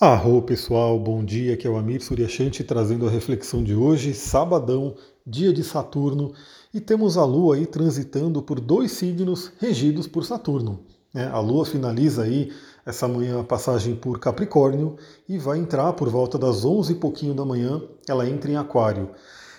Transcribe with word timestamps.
Arro 0.00 0.40
pessoal, 0.42 0.96
bom 0.96 1.24
dia, 1.24 1.54
aqui 1.54 1.66
é 1.66 1.70
o 1.70 1.76
Amir 1.76 2.00
Suryashanti 2.00 2.62
trazendo 2.62 3.08
a 3.08 3.10
reflexão 3.10 3.64
de 3.64 3.74
hoje, 3.74 4.14
sabadão, 4.14 4.94
dia 5.26 5.52
de 5.52 5.64
Saturno, 5.64 6.32
e 6.72 6.80
temos 6.80 7.16
a 7.16 7.24
Lua 7.24 7.56
aí 7.56 7.66
transitando 7.66 8.40
por 8.40 8.60
dois 8.60 8.92
signos 8.92 9.50
regidos 9.58 10.06
por 10.06 10.24
Saturno. 10.24 10.84
Né? 11.12 11.26
A 11.26 11.40
Lua 11.40 11.66
finaliza 11.66 12.22
aí 12.22 12.52
essa 12.86 13.08
manhã 13.08 13.40
a 13.40 13.42
passagem 13.42 13.96
por 13.96 14.20
Capricórnio 14.20 14.94
e 15.28 15.36
vai 15.36 15.58
entrar 15.58 15.92
por 15.94 16.08
volta 16.08 16.38
das 16.38 16.64
11 16.64 16.92
e 16.92 16.94
pouquinho 16.94 17.34
da 17.34 17.44
manhã, 17.44 17.82
ela 18.08 18.28
entra 18.28 18.52
em 18.52 18.56
Aquário. 18.56 19.10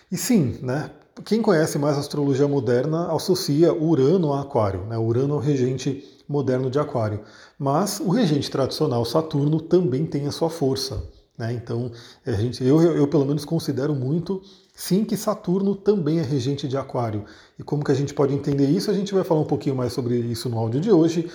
E 0.10 0.16
sim, 0.16 0.58
né, 0.62 0.90
quem 1.26 1.42
conhece 1.42 1.78
mais 1.78 1.98
a 1.98 2.00
astrologia 2.00 2.48
moderna 2.48 3.14
associa 3.14 3.74
Urano 3.74 4.32
a 4.32 4.40
Aquário. 4.40 4.86
Né? 4.86 4.98
Urano 4.98 5.34
é 5.34 5.38
o 5.38 5.42
regente 5.42 6.18
moderno 6.30 6.70
de 6.70 6.78
Aquário. 6.78 7.22
Mas 7.58 8.00
o 8.00 8.10
regente 8.10 8.52
tradicional, 8.52 9.04
Saturno, 9.04 9.60
também 9.60 10.06
tem 10.06 10.28
a 10.28 10.32
sua 10.32 10.50
força. 10.50 11.04
Né? 11.36 11.54
Então, 11.54 11.92
a 12.26 12.32
gente, 12.34 12.64
eu, 12.64 12.80
eu, 12.82 13.08
pelo 13.08 13.26
menos 13.26 13.44
considero 13.44 13.96
muito, 13.96 14.42
sim, 14.76 15.04
que 15.04 15.18
Saturno 15.18 15.76
também 15.76 16.20
é 16.20 16.22
regente 16.22 16.68
de 16.68 16.78
Aquário. 16.78 17.26
E 17.58 17.64
como 17.64 17.84
que 17.84 17.92
a 17.92 17.96
gente 17.96 18.14
pode 18.14 18.36
entender 18.36 18.68
isso? 18.70 18.92
A 18.92 18.94
gente 18.94 19.14
vai 19.14 19.24
falar 19.24 19.42
um 19.42 19.46
pouquinho 19.46 19.76
mais 19.76 19.92
sobre 19.92 20.16
isso 20.18 20.48
no 20.50 20.60
áudio 20.60 20.80
de 20.80 20.92
hoje. 20.92 21.32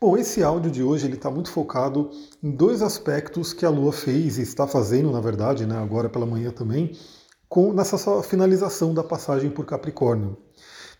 Bom, 0.00 0.16
esse 0.16 0.42
áudio 0.42 0.70
de 0.70 0.82
hoje 0.82 1.06
ele 1.06 1.14
está 1.14 1.30
muito 1.30 1.50
focado 1.50 2.10
em 2.42 2.50
dois 2.50 2.82
aspectos 2.82 3.52
que 3.52 3.64
a 3.64 3.70
Lua 3.70 3.92
fez 3.92 4.38
e 4.38 4.42
está 4.42 4.66
fazendo, 4.66 5.12
na 5.12 5.20
verdade, 5.20 5.64
né, 5.64 5.78
agora 5.78 6.08
pela 6.08 6.26
manhã 6.26 6.50
também, 6.50 6.92
com, 7.48 7.72
nessa 7.72 7.96
sua 7.96 8.22
finalização 8.22 8.92
da 8.92 9.04
passagem 9.04 9.48
por 9.48 9.64
Capricórnio. 9.64 10.36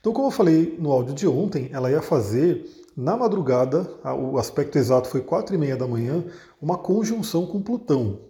Então, 0.00 0.12
como 0.12 0.28
eu 0.28 0.30
falei 0.30 0.76
no 0.78 0.92
áudio 0.92 1.14
de 1.14 1.26
ontem, 1.26 1.68
ela 1.72 1.90
ia 1.90 2.00
fazer 2.02 2.64
na 2.96 3.16
madrugada, 3.16 3.88
o 4.16 4.38
aspecto 4.38 4.78
exato 4.78 5.08
foi 5.08 5.20
quatro 5.20 5.54
e 5.54 5.58
meia 5.58 5.76
da 5.76 5.86
manhã, 5.86 6.24
uma 6.60 6.78
conjunção 6.78 7.46
com 7.46 7.60
Plutão. 7.60 8.20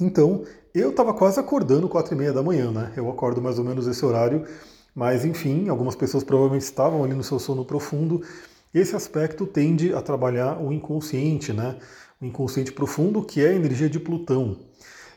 Então, 0.00 0.44
eu 0.74 0.90
estava 0.90 1.12
quase 1.12 1.38
acordando 1.38 1.88
quatro 1.88 2.14
e 2.14 2.16
meia 2.16 2.32
da 2.32 2.42
manhã, 2.42 2.70
né? 2.70 2.92
Eu 2.96 3.10
acordo 3.10 3.42
mais 3.42 3.58
ou 3.58 3.64
menos 3.64 3.86
esse 3.86 4.04
horário, 4.04 4.46
mas 4.94 5.24
enfim, 5.24 5.68
algumas 5.68 5.94
pessoas 5.94 6.24
provavelmente 6.24 6.62
estavam 6.62 7.04
ali 7.04 7.14
no 7.14 7.22
seu 7.22 7.38
sono 7.38 7.64
profundo. 7.64 8.22
Esse 8.72 8.96
aspecto 8.96 9.46
tende 9.46 9.92
a 9.92 10.00
trabalhar 10.00 10.62
o 10.62 10.72
inconsciente, 10.72 11.52
né? 11.52 11.76
O 12.20 12.24
inconsciente 12.24 12.72
profundo, 12.72 13.22
que 13.22 13.44
é 13.44 13.48
a 13.48 13.54
energia 13.54 13.90
de 13.90 14.00
Plutão. 14.00 14.58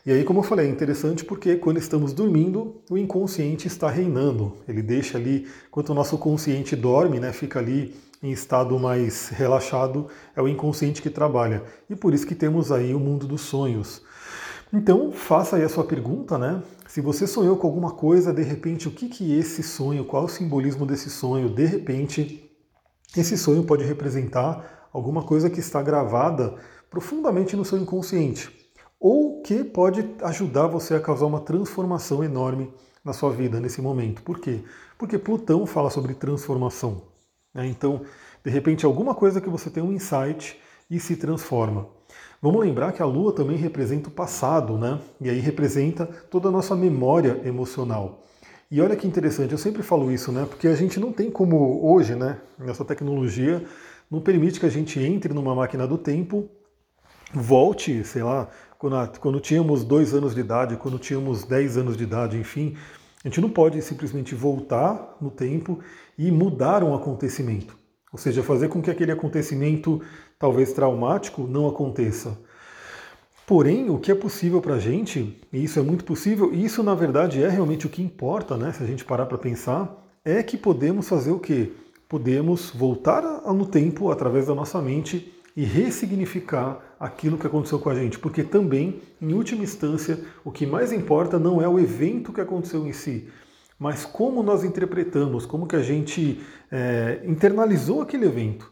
E 0.05 0.11
aí, 0.11 0.23
como 0.23 0.37
eu 0.37 0.43
falei, 0.43 0.67
é 0.67 0.69
interessante 0.69 1.25
porque 1.25 1.55
quando 1.55 1.77
estamos 1.77 2.13
dormindo, 2.13 2.79
o 2.91 2.95
inconsciente 2.95 3.65
está 3.65 3.89
reinando. 3.89 4.53
Ele 4.67 4.83
deixa 4.83 5.17
ali, 5.17 5.47
enquanto 5.67 5.89
o 5.89 5.93
nosso 5.95 6.15
consciente 6.19 6.75
dorme, 6.75 7.19
né, 7.19 7.33
fica 7.33 7.57
ali 7.57 7.95
em 8.21 8.31
estado 8.31 8.77
mais 8.79 9.29
relaxado, 9.29 10.07
é 10.35 10.41
o 10.43 10.47
inconsciente 10.47 11.01
que 11.01 11.09
trabalha. 11.09 11.63
E 11.89 11.95
por 11.95 12.13
isso 12.13 12.27
que 12.27 12.35
temos 12.35 12.71
aí 12.71 12.93
o 12.93 12.99
mundo 12.99 13.25
dos 13.25 13.41
sonhos. 13.41 14.03
Então, 14.71 15.11
faça 15.11 15.55
aí 15.55 15.63
a 15.63 15.69
sua 15.69 15.83
pergunta, 15.83 16.37
né? 16.37 16.61
Se 16.87 17.01
você 17.01 17.25
sonhou 17.25 17.57
com 17.57 17.65
alguma 17.65 17.93
coisa, 17.93 18.31
de 18.31 18.43
repente, 18.43 18.87
o 18.87 18.91
que 18.91 19.09
que 19.09 19.35
esse 19.35 19.63
sonho, 19.63 20.05
qual 20.05 20.25
o 20.25 20.29
simbolismo 20.29 20.85
desse 20.85 21.09
sonho? 21.09 21.49
De 21.49 21.65
repente, 21.65 22.47
esse 23.17 23.35
sonho 23.35 23.63
pode 23.63 23.83
representar 23.83 24.87
alguma 24.93 25.23
coisa 25.23 25.49
que 25.49 25.59
está 25.59 25.81
gravada 25.81 26.53
profundamente 26.91 27.55
no 27.55 27.65
seu 27.65 27.79
inconsciente 27.79 28.64
ou 29.07 29.39
que 29.43 29.63
pode 29.63 30.03
ajudar 30.23 30.65
você 30.65 30.95
a 30.95 30.99
causar 30.99 31.27
uma 31.27 31.39
transformação 31.39 32.23
enorme 32.23 32.73
na 33.03 33.13
sua 33.13 33.29
vida 33.29 33.59
nesse 33.59 33.79
momento. 33.79 34.23
Por 34.23 34.39
quê? 34.39 34.63
Porque 34.97 35.19
Plutão 35.19 35.63
fala 35.67 35.91
sobre 35.91 36.15
transformação. 36.15 37.03
Né? 37.53 37.67
Então, 37.67 38.01
de 38.43 38.49
repente, 38.49 38.83
alguma 38.83 39.13
coisa 39.13 39.39
que 39.39 39.47
você 39.47 39.69
tem 39.69 39.83
um 39.83 39.93
insight 39.93 40.59
e 40.89 40.99
se 40.99 41.15
transforma. 41.17 41.87
Vamos 42.41 42.59
lembrar 42.65 42.93
que 42.93 43.01
a 43.03 43.05
Lua 43.05 43.31
também 43.31 43.57
representa 43.57 44.09
o 44.09 44.11
passado, 44.11 44.75
né? 44.75 44.99
E 45.21 45.29
aí 45.29 45.39
representa 45.39 46.07
toda 46.07 46.49
a 46.49 46.51
nossa 46.51 46.75
memória 46.75 47.39
emocional. 47.45 48.23
E 48.71 48.81
olha 48.81 48.95
que 48.95 49.05
interessante, 49.05 49.51
eu 49.51 49.59
sempre 49.59 49.83
falo 49.83 50.11
isso, 50.11 50.31
né? 50.31 50.47
Porque 50.49 50.67
a 50.67 50.75
gente 50.75 50.99
não 50.99 51.11
tem 51.11 51.29
como 51.29 51.85
hoje, 51.85 52.15
né? 52.15 52.39
Nessa 52.57 52.83
tecnologia, 52.83 53.63
não 54.09 54.19
permite 54.19 54.59
que 54.59 54.65
a 54.65 54.69
gente 54.69 54.99
entre 54.99 55.31
numa 55.31 55.53
máquina 55.53 55.85
do 55.85 55.95
tempo, 55.95 56.49
volte, 57.33 58.03
sei 58.03 58.23
lá, 58.23 58.49
quando, 58.77 59.19
quando 59.19 59.39
tínhamos 59.39 59.83
dois 59.83 60.13
anos 60.13 60.33
de 60.33 60.41
idade, 60.41 60.77
quando 60.77 60.99
tínhamos 60.99 61.43
dez 61.43 61.77
anos 61.77 61.97
de 61.97 62.03
idade, 62.03 62.37
enfim, 62.37 62.75
a 63.23 63.27
gente 63.27 63.41
não 63.41 63.49
pode 63.49 63.81
simplesmente 63.81 64.35
voltar 64.35 65.17
no 65.19 65.31
tempo 65.31 65.79
e 66.17 66.31
mudar 66.31 66.83
um 66.83 66.93
acontecimento. 66.93 67.75
Ou 68.11 68.19
seja, 68.19 68.43
fazer 68.43 68.69
com 68.69 68.81
que 68.81 68.91
aquele 68.91 69.11
acontecimento, 69.11 70.01
talvez 70.37 70.71
traumático, 70.71 71.47
não 71.47 71.67
aconteça. 71.67 72.37
Porém, 73.45 73.89
o 73.89 73.99
que 73.99 74.11
é 74.11 74.15
possível 74.15 74.61
para 74.61 74.75
a 74.75 74.79
gente, 74.79 75.39
e 75.51 75.63
isso 75.63 75.79
é 75.79 75.81
muito 75.81 76.05
possível, 76.05 76.53
e 76.53 76.63
isso 76.63 76.81
na 76.81 76.95
verdade 76.95 77.43
é 77.43 77.49
realmente 77.49 77.85
o 77.85 77.89
que 77.89 78.01
importa, 78.01 78.55
né? 78.55 78.71
Se 78.71 78.83
a 78.83 78.87
gente 78.87 79.03
parar 79.03 79.25
para 79.25 79.37
pensar, 79.37 80.03
é 80.23 80.41
que 80.41 80.57
podemos 80.57 81.09
fazer 81.09 81.31
o 81.31 81.39
quê? 81.39 81.71
Podemos 82.07 82.71
voltar 82.71 83.21
no 83.53 83.65
tempo 83.65 84.11
através 84.11 84.47
da 84.47 84.55
nossa 84.55 84.81
mente 84.81 85.33
e 85.55 85.63
ressignificar 85.63 86.79
aquilo 86.99 87.37
que 87.37 87.47
aconteceu 87.47 87.79
com 87.79 87.89
a 87.89 87.95
gente, 87.95 88.19
porque 88.19 88.43
também, 88.43 89.01
em 89.21 89.33
última 89.33 89.63
instância, 89.63 90.19
o 90.43 90.51
que 90.51 90.65
mais 90.65 90.91
importa 90.91 91.37
não 91.37 91.61
é 91.61 91.67
o 91.67 91.79
evento 91.79 92.33
que 92.33 92.41
aconteceu 92.41 92.87
em 92.87 92.93
si, 92.93 93.29
mas 93.77 94.05
como 94.05 94.41
nós 94.41 94.63
interpretamos, 94.63 95.45
como 95.45 95.67
que 95.67 95.75
a 95.75 95.81
gente 95.81 96.41
é, 96.71 97.21
internalizou 97.25 98.01
aquele 98.01 98.25
evento. 98.25 98.71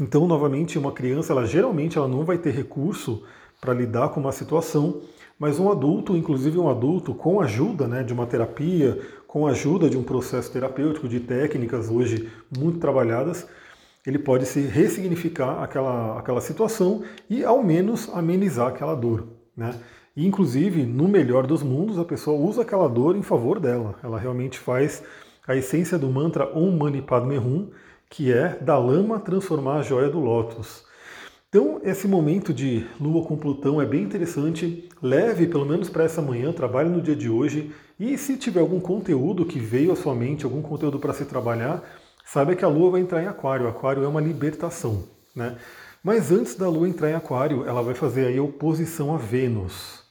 Então, 0.00 0.26
novamente, 0.26 0.78
uma 0.78 0.92
criança, 0.92 1.32
ela 1.32 1.44
geralmente 1.44 1.98
ela 1.98 2.08
não 2.08 2.24
vai 2.24 2.38
ter 2.38 2.50
recurso 2.50 3.24
para 3.60 3.74
lidar 3.74 4.08
com 4.08 4.20
uma 4.20 4.32
situação, 4.32 5.02
mas 5.38 5.58
um 5.58 5.70
adulto, 5.70 6.16
inclusive 6.16 6.58
um 6.58 6.70
adulto, 6.70 7.14
com 7.14 7.40
ajuda 7.40 7.86
né, 7.86 8.02
de 8.02 8.12
uma 8.12 8.26
terapia, 8.26 8.98
com 9.26 9.46
ajuda 9.46 9.90
de 9.90 9.98
um 9.98 10.02
processo 10.02 10.50
terapêutico, 10.50 11.08
de 11.08 11.20
técnicas 11.20 11.90
hoje 11.90 12.30
muito 12.56 12.78
trabalhadas, 12.78 13.46
ele 14.06 14.18
pode 14.18 14.46
se 14.46 14.60
ressignificar 14.60 15.62
aquela, 15.62 16.18
aquela 16.18 16.40
situação 16.40 17.02
e 17.30 17.44
ao 17.44 17.62
menos 17.62 18.08
amenizar 18.12 18.68
aquela 18.68 18.94
dor. 18.94 19.28
Né? 19.56 19.74
E, 20.16 20.26
inclusive, 20.26 20.84
no 20.84 21.08
melhor 21.08 21.46
dos 21.46 21.62
mundos, 21.62 21.98
a 21.98 22.04
pessoa 22.04 22.38
usa 22.38 22.62
aquela 22.62 22.88
dor 22.88 23.16
em 23.16 23.22
favor 23.22 23.60
dela. 23.60 23.94
Ela 24.02 24.18
realmente 24.18 24.58
faz 24.58 25.02
a 25.46 25.56
essência 25.56 25.98
do 25.98 26.08
mantra 26.10 26.50
Om 26.56 26.76
Mani 26.76 27.02
Padme 27.02 27.38
Hum, 27.38 27.70
que 28.10 28.32
é 28.32 28.58
da 28.60 28.78
lama 28.78 29.18
transformar 29.20 29.76
a 29.76 29.82
joia 29.82 30.08
do 30.08 30.20
lótus. 30.20 30.84
Então, 31.48 31.80
esse 31.82 32.08
momento 32.08 32.52
de 32.52 32.86
Lua 32.98 33.24
com 33.24 33.36
Plutão 33.36 33.80
é 33.80 33.86
bem 33.86 34.02
interessante. 34.02 34.88
Leve, 35.02 35.46
pelo 35.46 35.66
menos 35.66 35.90
para 35.90 36.04
essa 36.04 36.22
manhã, 36.22 36.52
trabalhe 36.52 36.88
no 36.88 37.00
dia 37.00 37.14
de 37.14 37.28
hoje. 37.28 37.72
E 38.00 38.16
se 38.16 38.36
tiver 38.36 38.60
algum 38.60 38.80
conteúdo 38.80 39.44
que 39.44 39.58
veio 39.58 39.92
à 39.92 39.96
sua 39.96 40.14
mente, 40.14 40.44
algum 40.44 40.62
conteúdo 40.62 40.98
para 40.98 41.12
se 41.12 41.24
trabalhar, 41.26 41.82
Saiba 42.24 42.54
que 42.54 42.64
a 42.64 42.68
Lua 42.68 42.92
vai 42.92 43.00
entrar 43.00 43.22
em 43.22 43.26
Aquário. 43.26 43.68
Aquário 43.68 44.04
é 44.04 44.08
uma 44.08 44.20
libertação, 44.20 45.04
né? 45.34 45.56
Mas 46.02 46.32
antes 46.32 46.54
da 46.56 46.68
Lua 46.68 46.88
entrar 46.88 47.10
em 47.10 47.14
Aquário, 47.14 47.64
ela 47.66 47.82
vai 47.82 47.94
fazer 47.94 48.26
aí 48.26 48.40
oposição 48.40 49.14
a 49.14 49.18
Vênus. 49.18 50.02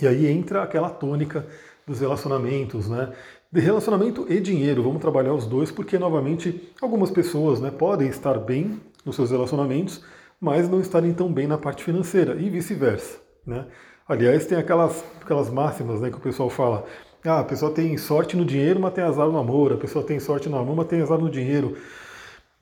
E 0.00 0.06
aí 0.06 0.26
entra 0.26 0.62
aquela 0.62 0.90
tônica 0.90 1.46
dos 1.86 2.00
relacionamentos, 2.00 2.88
né? 2.88 3.12
De 3.50 3.60
relacionamento 3.60 4.26
e 4.28 4.40
dinheiro, 4.40 4.82
vamos 4.82 5.00
trabalhar 5.00 5.32
os 5.32 5.46
dois, 5.46 5.70
porque 5.70 5.98
novamente 5.98 6.70
algumas 6.82 7.10
pessoas 7.10 7.60
né, 7.60 7.70
podem 7.70 8.08
estar 8.08 8.38
bem 8.38 8.78
nos 9.06 9.16
seus 9.16 9.30
relacionamentos, 9.30 10.04
mas 10.38 10.68
não 10.68 10.80
estarem 10.80 11.14
tão 11.14 11.32
bem 11.32 11.46
na 11.46 11.56
parte 11.56 11.82
financeira, 11.82 12.34
e 12.34 12.50
vice-versa. 12.50 13.18
Né? 13.46 13.66
Aliás, 14.06 14.44
tem 14.44 14.58
aquelas, 14.58 15.02
aquelas 15.22 15.48
máximas 15.48 15.98
né, 15.98 16.10
que 16.10 16.18
o 16.18 16.20
pessoal 16.20 16.50
fala: 16.50 16.84
ah, 17.24 17.40
a 17.40 17.44
pessoa 17.44 17.72
tem 17.72 17.96
sorte 17.96 18.36
no 18.36 18.44
dinheiro, 18.44 18.80
mas 18.80 18.94
tem 18.94 19.02
azar 19.02 19.28
no 19.28 19.38
amor. 19.38 19.72
A 19.72 19.76
pessoa 19.76 20.04
tem 20.04 20.20
sorte 20.20 20.48
no 20.48 20.56
amor, 20.56 20.76
mas 20.76 20.86
tem 20.86 21.00
azar 21.00 21.18
no 21.18 21.30
dinheiro. 21.30 21.76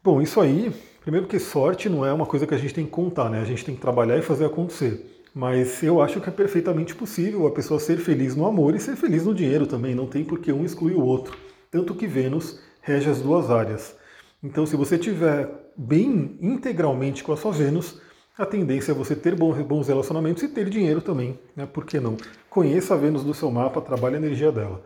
Bom, 0.02 0.22
isso 0.22 0.40
aí, 0.40 0.72
primeiro 1.02 1.26
que 1.26 1.38
sorte 1.38 1.88
não 1.88 2.04
é 2.04 2.12
uma 2.12 2.26
coisa 2.26 2.46
que 2.46 2.54
a 2.54 2.58
gente 2.58 2.72
tem 2.72 2.84
que 2.84 2.90
contar, 2.90 3.28
né? 3.28 3.40
A 3.40 3.44
gente 3.44 3.64
tem 3.64 3.74
que 3.74 3.80
trabalhar 3.80 4.16
e 4.16 4.22
fazer 4.22 4.46
acontecer. 4.46 5.04
Mas 5.34 5.82
eu 5.82 6.00
acho 6.00 6.20
que 6.20 6.28
é 6.28 6.32
perfeitamente 6.32 6.94
possível 6.94 7.46
a 7.46 7.50
pessoa 7.50 7.78
ser 7.78 7.98
feliz 7.98 8.34
no 8.34 8.46
amor 8.46 8.74
e 8.74 8.80
ser 8.80 8.96
feliz 8.96 9.26
no 9.26 9.34
dinheiro 9.34 9.66
também. 9.66 9.94
Não 9.94 10.06
tem 10.06 10.24
por 10.24 10.38
que 10.38 10.50
um 10.50 10.64
excluir 10.64 10.94
o 10.94 11.04
outro. 11.04 11.36
Tanto 11.70 11.94
que 11.94 12.06
Vênus 12.06 12.58
rege 12.80 13.10
as 13.10 13.20
duas 13.20 13.50
áreas. 13.50 13.94
Então, 14.42 14.64
se 14.64 14.76
você 14.76 14.96
tiver 14.96 15.72
bem 15.76 16.38
integralmente 16.40 17.22
com 17.22 17.32
a 17.32 17.36
sua 17.36 17.52
Vênus, 17.52 18.00
a 18.38 18.44
tendência 18.44 18.92
é 18.92 18.94
você 18.94 19.16
ter 19.16 19.34
bons 19.34 19.88
relacionamentos 19.88 20.42
e 20.42 20.48
ter 20.48 20.68
dinheiro 20.68 21.00
também, 21.00 21.38
né? 21.54 21.66
Por 21.66 21.86
que 21.86 21.98
não? 21.98 22.16
Conheça 22.50 22.94
a 22.94 22.96
Vênus 22.96 23.24
do 23.24 23.32
seu 23.32 23.50
mapa, 23.50 23.80
trabalhe 23.80 24.16
a 24.16 24.18
energia 24.18 24.52
dela. 24.52 24.82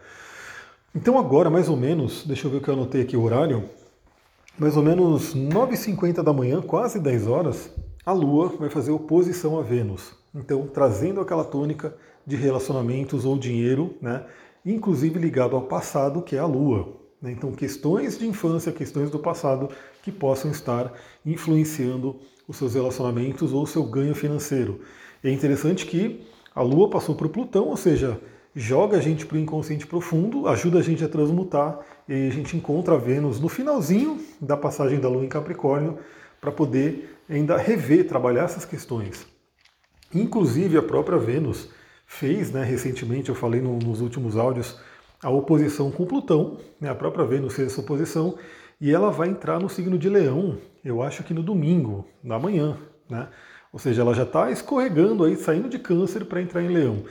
Então 0.95 1.19
agora, 1.19 1.51
mais 1.51 1.69
ou 1.69 1.77
menos, 1.77 2.25
deixa 2.25 2.47
eu 2.47 2.51
ver 2.51 2.59
o 2.59 2.61
que 2.61 2.69
eu 2.69 2.75
anotei 2.75 3.03
aqui 3.03 3.17
o 3.17 3.23
horário, 3.23 3.65
mais 4.59 4.77
ou 4.77 4.83
menos 4.83 5.35
9h50 5.35 6.23
da 6.23 6.33
manhã, 6.33 6.61
quase 6.61 7.01
10 7.01 7.27
horas, 7.27 7.71
a 8.05 8.13
Lua 8.13 8.49
vai 8.59 8.69
fazer 8.69 8.91
oposição 8.93 9.59
a 9.59 9.63
Vênus. 9.63 10.13
Então, 10.35 10.67
trazendo 10.67 11.21
aquela 11.21 11.45
tônica 11.45 11.95
de 12.27 12.37
relacionamentos 12.37 13.25
ou 13.25 13.37
dinheiro, 13.37 13.97
né? 14.01 14.25
Inclusive 14.65 15.19
ligado 15.19 15.57
ao 15.57 15.63
passado, 15.63 16.23
que 16.23 16.37
é 16.37 16.39
a 16.39 16.47
Lua. 16.47 17.01
Né? 17.21 17.33
Então, 17.33 17.53
questões 17.53 18.19
de 18.19 18.27
infância, 18.27 18.71
questões 18.71 19.11
do 19.11 19.19
passado 19.19 19.69
que 20.03 20.13
possam 20.13 20.51
estar 20.51 20.93
influenciando 21.25 22.21
os 22.51 22.57
seus 22.57 22.75
relacionamentos 22.75 23.53
ou 23.53 23.63
o 23.63 23.67
seu 23.67 23.85
ganho 23.85 24.15
financeiro. 24.15 24.81
é 25.23 25.31
interessante 25.31 25.87
que 25.87 26.27
a 26.53 26.63
Lua 26.63 26.91
passou 26.91 27.15
o 27.15 27.29
Plutão, 27.29 27.69
ou 27.69 27.77
seja, 27.77 28.21
joga 28.55 28.99
a 28.99 29.01
gente 29.01 29.25
para 29.25 29.37
o 29.37 29.41
inconsciente 29.41 29.87
profundo, 29.87 30.49
ajuda 30.49 30.81
a 30.81 30.83
gente 30.83 31.05
a 31.05 31.09
transmutar 31.09 31.79
e 32.09 32.27
a 32.27 32.31
gente 32.31 32.57
encontra 32.57 32.95
a 32.95 32.99
Vênus 32.99 33.39
no 33.39 33.49
finalzinho 33.49 34.21
da 34.41 34.57
passagem 34.57 34.99
da 34.99 35.09
Lua 35.09 35.25
em 35.25 35.29
Capricórnio 35.29 35.99
para 36.41 36.51
poder 36.51 37.17
ainda 37.29 37.57
rever, 37.57 38.09
trabalhar 38.09 38.45
essas 38.45 38.65
questões. 38.65 39.25
Inclusive 40.13 40.77
a 40.77 40.83
própria 40.83 41.19
Vênus 41.19 41.69
fez, 42.05 42.51
né, 42.51 42.65
recentemente, 42.65 43.29
eu 43.29 43.37
falei 43.37 43.61
no, 43.61 43.79
nos 43.79 44.01
últimos 44.01 44.37
áudios, 44.37 44.77
a 45.23 45.31
oposição 45.31 45.93
com 45.93 46.05
Plutão, 46.05 46.59
né, 46.81 46.91
a 46.91 46.95
própria 46.97 47.25
Vênus 47.25 47.55
fez 47.55 47.69
essa 47.69 47.81
oposição, 47.81 48.37
e 48.81 48.91
ela 48.93 49.11
vai 49.11 49.29
entrar 49.29 49.59
no 49.59 49.69
signo 49.69 49.99
de 49.99 50.09
Leão, 50.09 50.59
eu 50.85 51.03
acho 51.03 51.23
que 51.23 51.35
no 51.35 51.43
domingo, 51.43 52.07
na 52.23 52.39
manhã, 52.39 52.77
né? 53.09 53.29
Ou 53.73 53.79
seja, 53.79 54.03
ela 54.03 54.15
já 54.15 54.25
está 54.25 54.51
escorregando 54.51 55.25
aí, 55.25 55.37
saindo 55.37 55.69
de 55.69 55.79
câncer 55.79 56.25
para 56.25 56.43
entrar 56.43 56.63
em 56.63 56.69
leão. 56.69 57.05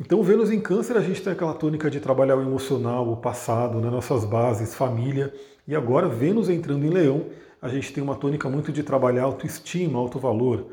Então, 0.00 0.22
Vênus 0.22 0.50
em 0.50 0.60
câncer, 0.60 0.96
a 0.96 1.00
gente 1.00 1.20
tem 1.20 1.32
aquela 1.32 1.54
tônica 1.54 1.90
de 1.90 1.98
trabalhar 1.98 2.36
o 2.36 2.42
emocional, 2.42 3.10
o 3.10 3.16
passado, 3.16 3.80
né, 3.80 3.90
nossas 3.90 4.24
bases, 4.24 4.76
família. 4.76 5.34
E 5.66 5.74
agora, 5.74 6.08
Vênus 6.08 6.48
entrando 6.48 6.86
em 6.86 6.90
leão, 6.90 7.26
a 7.60 7.68
gente 7.68 7.92
tem 7.92 8.02
uma 8.02 8.14
tônica 8.14 8.48
muito 8.48 8.70
de 8.70 8.84
trabalhar 8.84 9.24
autoestima, 9.24 9.98
alto 9.98 10.20
valor. 10.20 10.68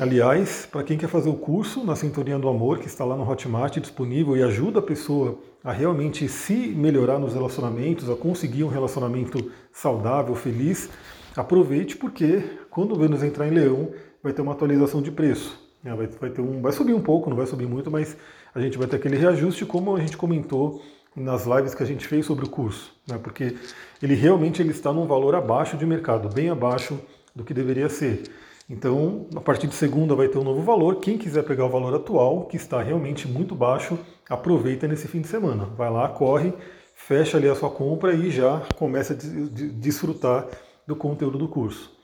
Aliás, 0.00 0.64
para 0.70 0.84
quem 0.84 0.96
quer 0.96 1.08
fazer 1.08 1.28
o 1.28 1.34
curso 1.34 1.84
na 1.84 1.96
Sintonia 1.96 2.38
do 2.38 2.48
Amor, 2.48 2.78
que 2.78 2.86
está 2.86 3.04
lá 3.04 3.16
no 3.16 3.28
Hotmart 3.28 3.78
disponível 3.78 4.36
e 4.36 4.44
ajuda 4.44 4.78
a 4.78 4.82
pessoa 4.82 5.36
a 5.64 5.72
realmente 5.72 6.28
se 6.28 6.54
melhorar 6.54 7.18
nos 7.18 7.34
relacionamentos, 7.34 8.08
a 8.08 8.14
conseguir 8.14 8.62
um 8.62 8.68
relacionamento 8.68 9.50
saudável, 9.72 10.36
feliz, 10.36 10.88
aproveite 11.34 11.96
porque 11.96 12.44
quando 12.70 12.92
o 12.92 12.96
Vênus 12.96 13.24
entrar 13.24 13.48
em 13.48 13.50
Leão, 13.50 13.90
vai 14.22 14.32
ter 14.32 14.40
uma 14.40 14.52
atualização 14.52 15.02
de 15.02 15.10
preço. 15.10 15.60
Né? 15.82 15.92
Vai, 15.92 16.06
vai, 16.06 16.30
ter 16.30 16.42
um, 16.42 16.62
vai 16.62 16.70
subir 16.70 16.94
um 16.94 17.02
pouco, 17.02 17.28
não 17.28 17.36
vai 17.36 17.46
subir 17.48 17.66
muito, 17.66 17.90
mas 17.90 18.16
a 18.54 18.60
gente 18.60 18.78
vai 18.78 18.86
ter 18.86 18.94
aquele 18.94 19.16
reajuste, 19.16 19.66
como 19.66 19.96
a 19.96 20.00
gente 20.00 20.16
comentou 20.16 20.80
nas 21.16 21.44
lives 21.44 21.74
que 21.74 21.82
a 21.82 21.86
gente 21.86 22.06
fez 22.06 22.24
sobre 22.24 22.44
o 22.44 22.48
curso, 22.48 22.94
né? 23.04 23.18
porque 23.20 23.56
ele 24.00 24.14
realmente 24.14 24.62
ele 24.62 24.70
está 24.70 24.92
num 24.92 25.08
valor 25.08 25.34
abaixo 25.34 25.76
de 25.76 25.84
mercado, 25.84 26.28
bem 26.28 26.50
abaixo 26.50 27.00
do 27.34 27.42
que 27.42 27.52
deveria 27.52 27.88
ser. 27.88 28.22
Então, 28.68 29.26
a 29.34 29.40
partir 29.40 29.66
de 29.66 29.74
segunda 29.74 30.14
vai 30.14 30.28
ter 30.28 30.36
um 30.36 30.44
novo 30.44 30.62
valor. 30.62 30.96
Quem 30.96 31.16
quiser 31.16 31.42
pegar 31.42 31.64
o 31.64 31.70
valor 31.70 31.94
atual, 31.94 32.44
que 32.44 32.56
está 32.56 32.82
realmente 32.82 33.26
muito 33.26 33.54
baixo, 33.54 33.98
aproveita 34.28 34.86
nesse 34.86 35.08
fim 35.08 35.22
de 35.22 35.28
semana. 35.28 35.64
Vai 35.76 35.90
lá, 35.90 36.06
corre, 36.08 36.52
fecha 36.94 37.38
ali 37.38 37.48
a 37.48 37.54
sua 37.54 37.70
compra 37.70 38.12
e 38.12 38.30
já 38.30 38.60
começa 38.76 39.14
a 39.14 39.16
desfrutar 39.16 40.46
do 40.86 40.94
conteúdo 40.94 41.38
do 41.38 41.48
curso. 41.48 41.96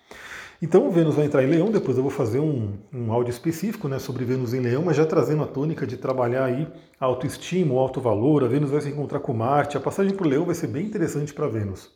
Então, 0.63 0.91
Vênus 0.91 1.17
vai 1.17 1.27
entrar 1.27 1.43
em 1.43 1.47
Leão, 1.47 1.71
depois 1.71 1.99
eu 1.99 2.03
vou 2.03 2.11
fazer 2.11 2.39
um, 2.39 2.79
um 2.91 3.13
áudio 3.13 3.31
específico 3.31 3.87
né, 3.87 3.99
sobre 3.99 4.25
Vênus 4.25 4.55
em 4.55 4.61
Leão, 4.61 4.83
mas 4.83 4.97
já 4.97 5.05
trazendo 5.05 5.43
a 5.43 5.47
tônica 5.47 5.87
de 5.87 5.99
trabalhar 5.99 6.45
aí 6.45 6.67
autoestima, 6.99 7.75
o 7.75 7.79
alto 7.79 8.01
valor, 8.01 8.43
a 8.43 8.49
Vênus 8.49 8.71
vai 8.71 8.81
se 8.81 8.89
encontrar 8.89 9.21
com 9.21 9.35
Marte, 9.35 9.77
a 9.77 9.81
passagem 9.81 10.15
para 10.15 10.27
o 10.27 10.31
Leão 10.31 10.47
vai 10.47 10.55
ser 10.55 10.69
bem 10.69 10.87
interessante 10.87 11.35
para 11.35 11.49
Vênus. 11.49 11.91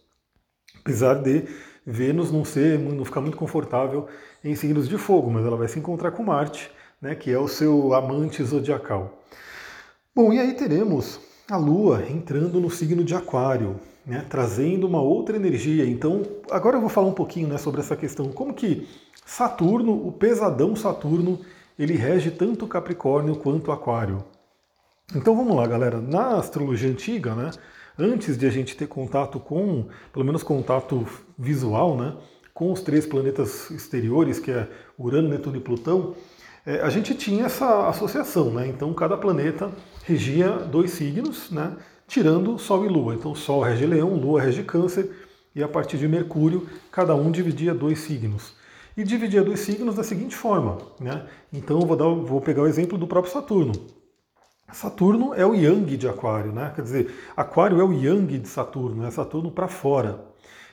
Apesar 0.80 1.14
de 1.14 1.44
Vênus 1.90 2.30
não 2.30 2.44
ser, 2.44 2.78
não 2.78 3.02
ficar 3.02 3.22
muito 3.22 3.38
confortável 3.38 4.08
em 4.44 4.54
signos 4.54 4.86
de 4.86 4.98
fogo, 4.98 5.30
mas 5.30 5.46
ela 5.46 5.56
vai 5.56 5.68
se 5.68 5.78
encontrar 5.78 6.10
com 6.10 6.22
Marte, 6.22 6.70
né, 7.00 7.14
que 7.14 7.30
é 7.32 7.38
o 7.38 7.48
seu 7.48 7.94
amante 7.94 8.44
zodiacal. 8.44 9.22
Bom, 10.14 10.30
e 10.30 10.38
aí 10.38 10.52
teremos 10.52 11.18
a 11.50 11.56
Lua 11.56 12.04
entrando 12.10 12.60
no 12.60 12.68
signo 12.68 13.02
de 13.02 13.14
Aquário, 13.14 13.80
né, 14.04 14.22
trazendo 14.28 14.86
uma 14.86 15.00
outra 15.00 15.36
energia. 15.36 15.86
Então, 15.86 16.22
agora 16.50 16.76
eu 16.76 16.80
vou 16.82 16.90
falar 16.90 17.06
um 17.06 17.14
pouquinho 17.14 17.48
né, 17.48 17.56
sobre 17.56 17.80
essa 17.80 17.96
questão, 17.96 18.30
como 18.32 18.52
que 18.52 18.86
Saturno, 19.24 20.06
o 20.06 20.12
pesadão 20.12 20.76
Saturno, 20.76 21.40
ele 21.78 21.94
rege 21.94 22.30
tanto 22.30 22.66
Capricórnio 22.66 23.36
quanto 23.36 23.72
Aquário. 23.72 24.22
Então 25.16 25.34
vamos 25.34 25.56
lá, 25.56 25.66
galera. 25.66 26.02
Na 26.02 26.36
astrologia 26.36 26.90
antiga, 26.90 27.34
né, 27.34 27.50
antes 27.98 28.36
de 28.36 28.46
a 28.46 28.50
gente 28.50 28.76
ter 28.76 28.88
contato 28.88 29.40
com, 29.40 29.86
pelo 30.12 30.24
menos 30.24 30.42
contato 30.42 31.06
visual, 31.38 31.96
né, 31.96 32.16
com 32.52 32.72
os 32.72 32.80
três 32.80 33.06
planetas 33.06 33.70
exteriores, 33.70 34.40
que 34.40 34.50
é 34.50 34.68
Urano, 34.98 35.28
Netuno 35.28 35.56
e 35.56 35.60
Plutão, 35.60 36.14
é, 36.66 36.80
a 36.80 36.90
gente 36.90 37.14
tinha 37.14 37.46
essa 37.46 37.88
associação, 37.88 38.50
né? 38.50 38.66
Então 38.66 38.92
cada 38.92 39.16
planeta 39.16 39.70
regia 40.04 40.50
dois 40.50 40.90
signos, 40.90 41.50
né? 41.50 41.76
tirando 42.08 42.58
Sol 42.58 42.84
e 42.84 42.88
Lua. 42.88 43.14
Então 43.14 43.34
Sol 43.34 43.62
rege 43.62 43.86
Leão, 43.86 44.14
Lua 44.14 44.40
rege 44.40 44.64
Câncer, 44.64 45.10
e 45.54 45.62
a 45.62 45.68
partir 45.68 45.98
de 45.98 46.08
Mercúrio, 46.08 46.68
cada 46.90 47.14
um 47.14 47.30
dividia 47.30 47.74
dois 47.74 48.00
signos. 48.00 48.54
E 48.96 49.04
dividia 49.04 49.42
dois 49.42 49.60
signos 49.60 49.94
da 49.94 50.02
seguinte 50.02 50.34
forma, 50.34 50.78
né? 50.98 51.26
Então 51.52 51.80
eu 51.80 51.86
vou, 51.86 51.96
dar, 51.96 52.08
vou 52.08 52.40
pegar 52.40 52.62
o 52.62 52.66
exemplo 52.66 52.98
do 52.98 53.06
próprio 53.06 53.32
Saturno. 53.32 53.72
Saturno 54.72 55.32
é 55.34 55.46
o 55.46 55.54
Yang 55.54 55.96
de 55.96 56.08
Aquário, 56.08 56.52
né? 56.52 56.72
Quer 56.74 56.82
dizer, 56.82 57.14
Aquário 57.36 57.80
é 57.80 57.84
o 57.84 57.92
Yang 57.92 58.38
de 58.40 58.48
Saturno, 58.48 59.06
é 59.06 59.10
Saturno 59.10 59.50
para 59.50 59.68
fora. 59.68 60.26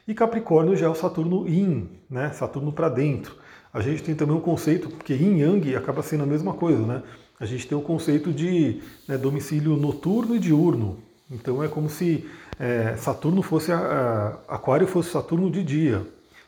E 0.07 0.13
Capricórnio 0.13 0.75
já 0.75 0.85
é 0.85 0.89
o 0.89 0.95
Saturno 0.95 1.47
Yin, 1.47 1.89
né? 2.09 2.31
Saturno 2.31 2.71
para 2.71 2.89
dentro. 2.89 3.35
A 3.73 3.81
gente 3.81 4.03
tem 4.03 4.15
também 4.15 4.35
um 4.35 4.41
conceito, 4.41 4.89
porque 4.89 5.13
Yin 5.13 5.39
Yang 5.39 5.75
acaba 5.75 6.01
sendo 6.01 6.23
a 6.23 6.27
mesma 6.27 6.53
coisa, 6.53 6.85
né? 6.85 7.03
A 7.39 7.45
gente 7.45 7.67
tem 7.67 7.77
o 7.77 7.81
conceito 7.81 8.31
de 8.31 8.81
né, 9.07 9.17
domicílio 9.17 9.75
noturno 9.75 10.35
e 10.35 10.39
diurno. 10.39 10.99
Então 11.29 11.63
é 11.63 11.67
como 11.67 11.89
se 11.89 12.25
é, 12.59 12.95
Saturno 12.95 13.41
fosse 13.41 13.71
a, 13.71 14.39
a, 14.47 14.55
Aquário 14.55 14.87
fosse 14.87 15.09
Saturno 15.09 15.49
de 15.49 15.63
dia 15.63 16.05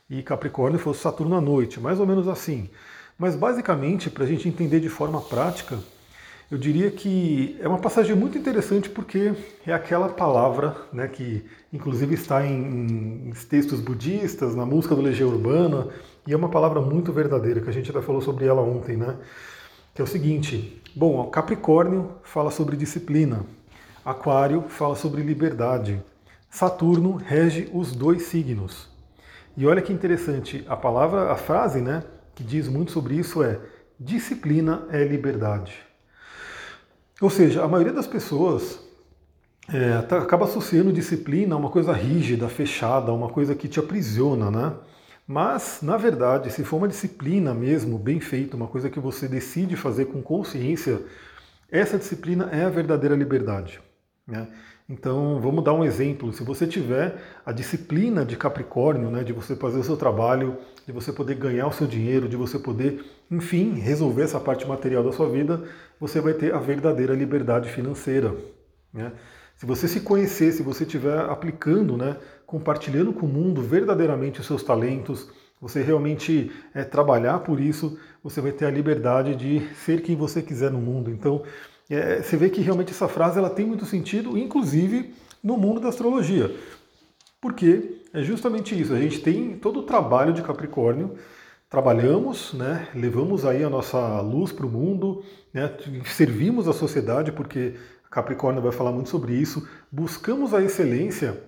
e 0.09 0.21
Capricórnio 0.21 0.79
fosse 0.79 1.01
Saturno 1.01 1.35
à 1.35 1.41
noite, 1.41 1.79
mais 1.79 1.99
ou 1.99 2.05
menos 2.05 2.27
assim. 2.27 2.69
Mas 3.17 3.35
basicamente, 3.35 4.09
para 4.09 4.23
a 4.23 4.27
gente 4.27 4.47
entender 4.47 4.79
de 4.79 4.87
forma 4.87 5.19
prática, 5.19 5.77
eu 6.49 6.57
diria 6.57 6.89
que 6.89 7.57
é 7.59 7.67
uma 7.67 7.77
passagem 7.77 8.15
muito 8.15 8.37
interessante 8.37 8.89
porque 8.89 9.33
é 9.65 9.73
aquela 9.73 10.07
palavra 10.07 10.77
né, 10.93 11.07
que 11.07 11.43
inclusive 11.73 12.15
está 12.15 12.45
em, 12.45 13.27
em 13.27 13.31
textos 13.49 13.81
budistas, 13.81 14.55
na 14.55 14.65
música 14.65 14.95
do 14.95 15.01
Legião 15.01 15.29
Urbana, 15.29 15.89
e 16.25 16.33
é 16.33 16.37
uma 16.37 16.49
palavra 16.49 16.81
muito 16.81 17.11
verdadeira, 17.11 17.59
que 17.59 17.69
a 17.69 17.73
gente 17.73 17.89
até 17.91 18.01
falou 18.01 18.21
sobre 18.21 18.45
ela 18.45 18.61
ontem, 18.61 18.95
né? 18.95 19.15
Que 19.93 20.01
é 20.01 20.03
o 20.03 20.07
seguinte: 20.07 20.81
bom, 20.95 21.25
Capricórnio 21.29 22.11
fala 22.23 22.51
sobre 22.51 22.77
disciplina, 22.77 23.45
Aquário 24.05 24.63
fala 24.69 24.95
sobre 24.95 25.21
liberdade. 25.21 26.01
Saturno 26.49 27.15
rege 27.15 27.69
os 27.73 27.91
dois 27.91 28.23
signos. 28.23 28.89
E 29.55 29.65
olha 29.65 29.81
que 29.81 29.91
interessante, 29.91 30.63
a 30.67 30.77
palavra, 30.77 31.31
a 31.31 31.35
frase, 31.35 31.81
né, 31.81 32.03
que 32.35 32.43
diz 32.43 32.69
muito 32.69 32.91
sobre 32.91 33.15
isso 33.15 33.43
é 33.43 33.59
disciplina 33.99 34.85
é 34.91 35.03
liberdade. 35.03 35.86
Ou 37.19 37.29
seja, 37.29 37.63
a 37.63 37.67
maioria 37.67 37.93
das 37.93 38.05
pessoas 38.07 38.79
é, 39.73 40.01
tá, 40.03 40.19
acaba 40.19 40.45
associando 40.45 40.93
disciplina 40.93 41.55
a 41.55 41.57
uma 41.57 41.69
coisa 41.69 41.91
rígida, 41.91 42.47
fechada, 42.47 43.11
uma 43.11 43.29
coisa 43.29 43.55
que 43.55 43.67
te 43.67 43.79
aprisiona, 43.79 44.51
né? 44.51 44.73
Mas, 45.27 45.79
na 45.81 45.97
verdade, 45.97 46.51
se 46.51 46.63
for 46.63 46.77
uma 46.77 46.87
disciplina 46.87 47.53
mesmo, 47.53 47.97
bem 47.97 48.19
feita, 48.19 48.55
uma 48.55 48.67
coisa 48.67 48.89
que 48.89 48.99
você 48.99 49.27
decide 49.27 49.75
fazer 49.75 50.05
com 50.05 50.21
consciência, 50.21 51.01
essa 51.69 51.97
disciplina 51.97 52.49
é 52.51 52.63
a 52.63 52.69
verdadeira 52.69 53.13
liberdade. 53.13 53.81
Né? 54.27 54.47
Então, 54.89 55.39
vamos 55.39 55.63
dar 55.63 55.73
um 55.73 55.83
exemplo. 55.83 56.31
Se 56.33 56.43
você 56.43 56.67
tiver 56.67 57.15
a 57.45 57.51
disciplina 57.51 58.25
de 58.25 58.35
Capricórnio, 58.35 59.09
né, 59.09 59.23
de 59.23 59.33
você 59.33 59.55
fazer 59.55 59.79
o 59.79 59.83
seu 59.83 59.97
trabalho, 59.97 60.57
de 60.85 60.91
você 60.91 61.11
poder 61.11 61.35
ganhar 61.35 61.67
o 61.67 61.73
seu 61.73 61.87
dinheiro, 61.87 62.27
de 62.27 62.35
você 62.35 62.59
poder, 62.59 63.03
enfim, 63.29 63.73
resolver 63.75 64.23
essa 64.23 64.39
parte 64.39 64.67
material 64.67 65.03
da 65.03 65.11
sua 65.11 65.29
vida, 65.29 65.63
você 65.99 66.21
vai 66.21 66.33
ter 66.33 66.53
a 66.53 66.59
verdadeira 66.59 67.13
liberdade 67.13 67.69
financeira. 67.69 68.35
Né? 68.93 69.11
Se 69.57 69.65
você 69.65 69.87
se 69.87 70.01
conhecer, 70.01 70.51
se 70.51 70.63
você 70.63 70.83
estiver 70.83 71.19
aplicando, 71.19 71.97
né, 71.97 72.17
compartilhando 72.45 73.11
com 73.11 73.25
o 73.25 73.29
mundo 73.29 73.61
verdadeiramente 73.61 74.39
os 74.39 74.45
seus 74.45 74.63
talentos, 74.63 75.29
você 75.59 75.81
realmente 75.81 76.51
é, 76.73 76.83
trabalhar 76.83 77.39
por 77.39 77.59
isso, 77.59 77.99
você 78.23 78.39
vai 78.39 78.51
ter 78.51 78.65
a 78.65 78.71
liberdade 78.71 79.35
de 79.35 79.67
ser 79.83 80.01
quem 80.01 80.15
você 80.15 80.41
quiser 80.41 80.71
no 80.71 80.79
mundo. 80.79 81.09
Então, 81.09 81.43
é, 81.89 82.21
você 82.21 82.35
vê 82.35 82.49
que 82.49 82.61
realmente 82.61 82.91
essa 82.91 83.07
frase 83.07 83.37
ela 83.37 83.49
tem 83.49 83.65
muito 83.65 83.85
sentido, 83.85 84.37
inclusive 84.37 85.13
no 85.43 85.57
mundo 85.57 85.79
da 85.79 85.89
astrologia. 85.89 86.53
Porque 87.39 88.01
é 88.13 88.23
justamente 88.23 88.79
isso, 88.79 88.93
a 88.93 88.99
gente 88.99 89.19
tem 89.21 89.57
todo 89.57 89.81
o 89.81 89.83
trabalho 89.83 90.33
de 90.33 90.41
Capricórnio, 90.41 91.17
trabalhamos, 91.69 92.53
né, 92.53 92.87
levamos 92.95 93.45
aí 93.45 93.63
a 93.63 93.69
nossa 93.69 94.21
luz 94.21 94.51
para 94.51 94.65
o 94.65 94.69
mundo, 94.69 95.23
né, 95.53 95.71
servimos 96.05 96.67
a 96.67 96.73
sociedade, 96.73 97.31
porque 97.31 97.75
Capricórnio 98.09 98.61
vai 98.61 98.71
falar 98.71 98.91
muito 98.91 99.09
sobre 99.09 99.33
isso, 99.33 99.67
buscamos 99.91 100.53
a 100.53 100.63
excelência 100.63 101.43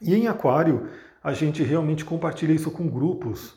e 0.00 0.14
em 0.14 0.26
Aquário 0.26 0.88
a 1.22 1.32
gente 1.32 1.62
realmente 1.62 2.04
compartilha 2.04 2.52
isso 2.52 2.70
com 2.70 2.88
grupos, 2.88 3.54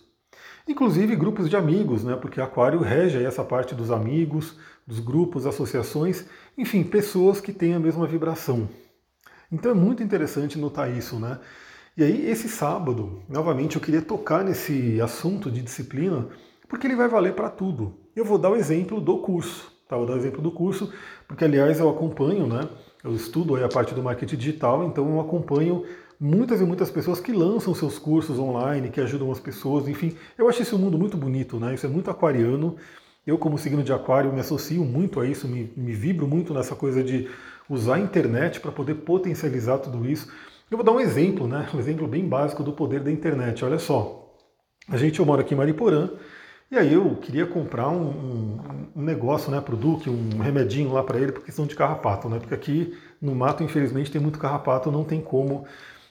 inclusive 0.67 1.15
grupos 1.15 1.49
de 1.49 1.55
amigos, 1.55 2.03
né, 2.03 2.15
porque 2.15 2.41
Aquário 2.41 2.79
rege 2.79 3.23
essa 3.23 3.43
parte 3.43 3.73
dos 3.73 3.91
amigos, 3.91 4.57
dos 4.85 4.99
grupos, 4.99 5.45
associações, 5.45 6.25
enfim, 6.57 6.83
pessoas 6.83 7.41
que 7.41 7.51
têm 7.53 7.73
a 7.73 7.79
mesma 7.79 8.07
vibração. 8.07 8.69
Então 9.51 9.71
é 9.71 9.75
muito 9.75 10.03
interessante 10.03 10.57
notar 10.57 10.95
isso, 10.95 11.19
né? 11.19 11.39
E 11.95 12.03
aí, 12.03 12.29
esse 12.29 12.47
sábado, 12.47 13.23
novamente, 13.27 13.75
eu 13.75 13.81
queria 13.81 14.01
tocar 14.01 14.43
nesse 14.43 15.01
assunto 15.01 15.49
de 15.49 15.63
disciplina, 15.63 16.27
porque 16.69 16.85
ele 16.85 16.95
vai 16.95 17.07
valer 17.07 17.33
para 17.33 17.49
tudo. 17.49 17.97
Eu 18.15 18.23
vou 18.23 18.37
dar 18.37 18.51
o 18.51 18.55
exemplo 18.55 19.01
do 19.01 19.17
curso, 19.17 19.71
tá? 19.87 19.97
Vou 19.97 20.05
dar 20.05 20.13
o 20.13 20.17
exemplo 20.17 20.41
do 20.41 20.51
curso, 20.51 20.93
porque 21.27 21.43
aliás 21.43 21.79
eu 21.79 21.89
acompanho, 21.89 22.45
né? 22.45 22.69
Eu 23.03 23.15
estudo 23.15 23.55
aí 23.55 23.63
a 23.63 23.69
parte 23.69 23.95
do 23.95 24.03
marketing 24.03 24.35
digital, 24.35 24.85
então 24.85 25.09
eu 25.09 25.19
acompanho 25.19 25.85
muitas 26.19 26.61
e 26.61 26.63
muitas 26.63 26.89
pessoas 26.89 27.19
que 27.19 27.31
lançam 27.31 27.73
seus 27.73 27.99
cursos 27.99 28.39
online, 28.39 28.89
que 28.89 29.01
ajudam 29.01 29.31
as 29.31 29.39
pessoas, 29.39 29.87
enfim. 29.87 30.15
Eu 30.37 30.49
acho 30.49 30.61
esse 30.61 30.75
mundo 30.75 30.97
muito 30.97 31.17
bonito, 31.17 31.59
né? 31.59 31.73
Isso 31.73 31.85
é 31.85 31.89
muito 31.89 32.09
aquariano. 32.09 32.75
Eu, 33.25 33.37
como 33.37 33.57
signo 33.57 33.83
de 33.83 33.91
aquário, 33.91 34.31
me 34.31 34.39
associo 34.39 34.83
muito 34.83 35.19
a 35.19 35.27
isso, 35.27 35.47
me, 35.47 35.71
me 35.75 35.93
vibro 35.93 36.27
muito 36.27 36.53
nessa 36.53 36.75
coisa 36.75 37.03
de 37.03 37.29
usar 37.69 37.95
a 37.95 37.99
internet 37.99 38.59
para 38.59 38.71
poder 38.71 38.95
potencializar 38.95 39.79
tudo 39.79 40.09
isso. 40.09 40.31
Eu 40.71 40.77
vou 40.77 40.85
dar 40.85 40.91
um 40.91 40.99
exemplo, 40.99 41.47
né? 41.47 41.67
Um 41.73 41.79
exemplo 41.79 42.07
bem 42.07 42.27
básico 42.27 42.63
do 42.63 42.73
poder 42.73 43.01
da 43.01 43.11
internet. 43.11 43.63
Olha 43.63 43.79
só. 43.79 44.33
A 44.89 44.97
gente, 44.97 45.19
eu 45.19 45.25
moro 45.25 45.41
aqui 45.41 45.53
em 45.53 45.57
Mariporã, 45.57 46.09
e 46.71 46.77
aí 46.77 46.93
eu 46.93 47.15
queria 47.17 47.45
comprar 47.45 47.89
um, 47.89 48.07
um, 48.07 48.59
um 48.97 49.01
negócio 49.01 49.49
né, 49.49 49.61
para 49.61 49.73
o 49.73 49.77
Duque, 49.77 50.09
um 50.09 50.39
remedinho 50.39 50.91
lá 50.91 51.01
para 51.01 51.17
ele, 51.17 51.31
por 51.31 51.43
questão 51.43 51.65
de 51.65 51.75
carrapato, 51.75 52.27
né? 52.27 52.39
Porque 52.39 52.53
aqui 52.53 52.97
no 53.21 53.33
mato, 53.35 53.63
infelizmente, 53.63 54.11
tem 54.11 54.21
muito 54.21 54.39
carrapato, 54.39 54.91
não 54.91 55.03
tem 55.03 55.21
como. 55.21 55.65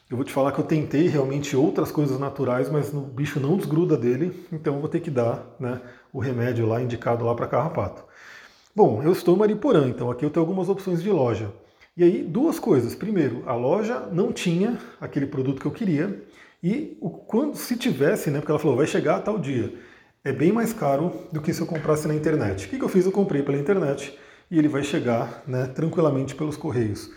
Eu 0.08 0.16
vou 0.16 0.24
te 0.24 0.32
falar 0.32 0.52
que 0.52 0.60
eu 0.60 0.64
tentei 0.64 1.08
realmente 1.08 1.56
outras 1.56 1.90
coisas 1.90 2.18
naturais, 2.18 2.70
mas 2.70 2.92
o 2.94 3.00
bicho 3.00 3.40
não 3.40 3.56
desgruda 3.56 3.96
dele, 3.96 4.46
então 4.52 4.74
eu 4.74 4.80
vou 4.80 4.88
ter 4.88 5.00
que 5.00 5.10
dar 5.10 5.56
né, 5.58 5.80
o 6.12 6.20
remédio 6.20 6.66
lá 6.66 6.80
indicado 6.80 7.24
lá 7.24 7.34
para 7.34 7.48
carrapato. 7.48 8.04
Bom, 8.74 9.02
eu 9.02 9.12
estou 9.12 9.34
em 9.34 9.38
Mariporã, 9.38 9.88
então 9.88 10.10
aqui 10.10 10.24
eu 10.24 10.30
tenho 10.30 10.44
algumas 10.44 10.68
opções 10.68 11.02
de 11.02 11.10
loja. 11.10 11.52
E 11.96 12.04
aí, 12.04 12.22
duas 12.22 12.58
coisas. 12.58 12.94
Primeiro, 12.94 13.42
a 13.46 13.54
loja 13.54 14.08
não 14.12 14.32
tinha 14.32 14.78
aquele 15.00 15.26
produto 15.26 15.60
que 15.60 15.66
eu 15.66 15.72
queria, 15.72 16.22
e 16.62 16.96
o, 17.00 17.10
quando 17.10 17.56
se 17.56 17.76
tivesse, 17.76 18.30
né, 18.30 18.38
porque 18.38 18.52
ela 18.52 18.60
falou, 18.60 18.76
vai 18.76 18.86
chegar 18.86 19.16
a 19.16 19.20
tal 19.20 19.38
dia 19.38 19.72
é 20.26 20.32
bem 20.32 20.50
mais 20.50 20.72
caro 20.72 21.12
do 21.30 21.40
que 21.40 21.54
se 21.54 21.60
eu 21.60 21.68
comprasse 21.68 22.08
na 22.08 22.14
internet. 22.14 22.66
O 22.66 22.68
que, 22.68 22.82
eu 22.82 22.88
fiz? 22.88 23.06
Eu 23.06 23.12
comprei 23.12 23.44
pela 23.44 23.56
internet 23.56 24.18
e 24.50 24.58
ele 24.58 24.66
vai 24.66 24.82
chegar 24.82 25.44
né, 25.46 25.66
tranquilamente 25.68 26.34
pelos 26.34 26.56
correios. 26.56 27.08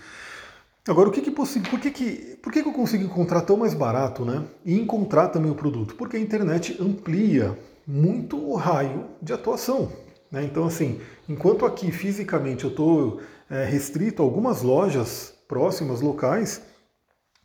Agora, 0.88 1.10
o 1.10 1.12
que 1.12 1.22
que 1.22 1.32
por, 1.32 1.48
que 1.48 1.92
que, 1.92 2.38
por 2.42 2.52
que, 2.52 2.64
que 2.64 2.70
eu 2.70 2.74
consigo 2.74 3.04
encontrar 3.04 3.42
tão 3.42 3.58
mais 3.58 3.74
barato 3.74 4.26
né, 4.26 4.44
e 4.66 4.74
encontrar 4.74 5.28
também 5.28 5.52
o 5.52 5.56
produto? 5.56 5.96
Porque 5.96 6.18
a 6.18 6.20
internet 6.20 6.78
amplia 6.82 7.58
muito 7.86 8.38
o 8.38 8.56
raio 8.56 9.06
de 9.22 9.34
atuação. 9.34 9.92
Né? 10.32 10.44
Então, 10.44 10.66
assim, 10.66 11.00
enquanto 11.28 11.66
aqui 11.66 11.92
fisicamente 11.92 12.64
eu 12.64 12.70
estou 12.70 13.22
é, 13.50 13.66
restrito 13.66 14.22
a 14.22 14.26
algumas 14.26 14.62
lojas 14.62 15.34
próximas, 15.48 16.02
locais, 16.02 16.62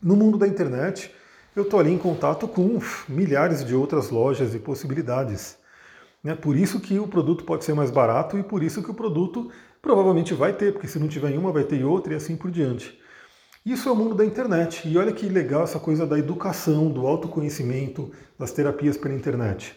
no 0.03 0.17
mundo 0.17 0.39
da 0.39 0.47
internet 0.47 1.11
eu 1.57 1.63
estou 1.63 1.79
ali 1.79 1.93
em 1.93 1.99
contato 1.99 2.49
com 2.49 2.81
milhares 3.09 3.65
de 3.65 3.75
outras 3.75 4.11
lojas 4.11 4.55
e 4.55 4.59
possibilidades. 4.59 5.57
Né? 6.23 6.35
Por 6.35 6.57
isso 6.57 6.81
que 6.81 6.99
o 6.99 7.07
produto 7.07 7.45
pode 7.45 7.65
ser 7.65 7.75
mais 7.75 7.91
barato 7.91 8.37
e 8.37 8.43
por 8.43 8.63
isso 8.63 8.83
que 8.83 8.91
o 8.91 8.95
produto 8.95 9.51
provavelmente 9.81 10.35
vai 10.35 10.53
ter, 10.53 10.73
porque 10.73 10.89
se 10.89 10.99
não 10.99 11.07
tiver 11.07 11.31
em 11.31 11.39
uma, 11.39 11.53
vai 11.53 11.65
ter 11.65 11.77
em 11.77 11.85
outra 11.85 12.13
e 12.13 12.17
assim 12.17 12.37
por 12.37 12.51
diante. 12.51 12.99
Isso 13.65 13.89
é 13.89 13.93
o 13.93 13.97
mundo 13.97 14.15
da 14.15 14.27
internet. 14.27 14.87
E 14.87 14.99
olha 14.99 15.11
que 15.11 15.27
legal 15.27 15.65
essa 15.65 15.81
coisa 15.81 16.07
da 16.07 16.19
educação, 16.19 16.91
do 16.91 17.07
autoconhecimento, 17.07 18.13
das 18.39 18.53
terapias 18.53 18.99
pela 18.99 19.15
internet. 19.15 19.75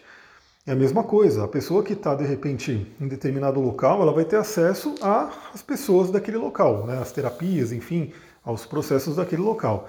É 0.66 0.72
a 0.72 0.76
mesma 0.76 1.02
coisa, 1.02 1.44
a 1.44 1.48
pessoa 1.48 1.82
que 1.82 1.94
está 1.94 2.14
de 2.14 2.26
repente 2.26 2.86
em 3.00 3.08
determinado 3.08 3.58
local, 3.58 4.02
ela 4.02 4.12
vai 4.12 4.26
ter 4.26 4.36
acesso 4.36 4.94
às 5.00 5.62
pessoas 5.62 6.10
daquele 6.10 6.36
local, 6.36 6.86
né? 6.86 6.98
as 6.98 7.12
terapias, 7.12 7.72
enfim, 7.72 8.12
aos 8.44 8.66
processos 8.66 9.16
daquele 9.16 9.40
local. 9.40 9.88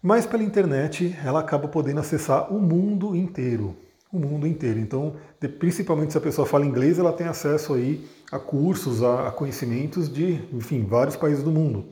Mas 0.00 0.24
pela 0.24 0.44
internet 0.44 1.18
ela 1.24 1.40
acaba 1.40 1.66
podendo 1.66 1.98
acessar 1.98 2.54
o 2.54 2.60
mundo 2.60 3.16
inteiro. 3.16 3.76
O 4.12 4.18
mundo 4.20 4.46
inteiro. 4.46 4.78
Então, 4.78 5.16
principalmente 5.58 6.12
se 6.12 6.18
a 6.18 6.20
pessoa 6.20 6.46
fala 6.46 6.64
inglês, 6.64 7.00
ela 7.00 7.12
tem 7.12 7.26
acesso 7.26 7.74
aí 7.74 8.06
a 8.30 8.38
cursos, 8.38 9.02
a, 9.02 9.32
conhecimentos 9.32 10.08
de, 10.08 10.40
enfim, 10.52 10.84
vários 10.84 11.16
países 11.16 11.42
do 11.42 11.50
mundo. 11.50 11.86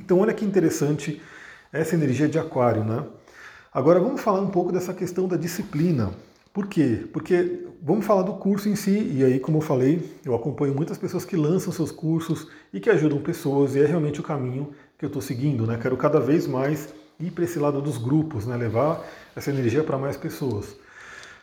Então, 0.00 0.20
olha 0.20 0.32
que 0.32 0.44
interessante 0.44 1.20
essa 1.72 1.94
energia 1.94 2.28
de 2.28 2.38
aquário, 2.38 2.84
né? 2.84 3.04
Agora 3.72 3.98
vamos 4.00 4.20
falar 4.20 4.40
um 4.40 4.48
pouco 4.48 4.72
dessa 4.72 4.94
questão 4.94 5.26
da 5.26 5.36
disciplina. 5.36 6.12
Por 6.52 6.66
quê? 6.66 7.06
Porque 7.12 7.66
vamos 7.82 8.06
falar 8.06 8.22
do 8.22 8.34
curso 8.34 8.68
em 8.68 8.76
si, 8.76 9.12
e 9.14 9.24
aí, 9.24 9.38
como 9.38 9.58
eu 9.58 9.62
falei, 9.62 10.18
eu 10.24 10.34
acompanho 10.34 10.74
muitas 10.74 10.96
pessoas 10.96 11.24
que 11.24 11.36
lançam 11.36 11.72
seus 11.72 11.90
cursos 11.90 12.48
e 12.72 12.80
que 12.80 12.88
ajudam 12.88 13.20
pessoas, 13.20 13.74
e 13.74 13.80
é 13.80 13.86
realmente 13.86 14.20
o 14.20 14.22
caminho 14.22 14.72
que 14.96 15.04
eu 15.04 15.08
estou 15.08 15.20
seguindo, 15.20 15.66
né? 15.66 15.78
Quero 15.80 15.96
cada 15.96 16.20
vez 16.20 16.46
mais 16.46 16.88
ir 17.20 17.32
para 17.32 17.44
esse 17.44 17.58
lado 17.58 17.82
dos 17.82 17.98
grupos, 17.98 18.46
né? 18.46 18.56
levar 18.56 19.04
essa 19.34 19.50
energia 19.50 19.82
para 19.82 19.98
mais 19.98 20.16
pessoas. 20.16 20.76